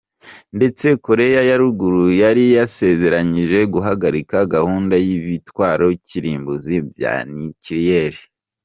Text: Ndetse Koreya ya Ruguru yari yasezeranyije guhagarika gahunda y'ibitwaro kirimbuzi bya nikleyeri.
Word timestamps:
Ndetse 0.57 0.85
Koreya 1.05 1.41
ya 1.49 1.57
Ruguru 1.61 2.03
yari 2.21 2.43
yasezeranyije 2.57 3.59
guhagarika 3.73 4.37
gahunda 4.53 4.95
y'ibitwaro 5.05 5.87
kirimbuzi 6.07 6.75
bya 6.89 7.15
nikleyeri. 7.33 8.21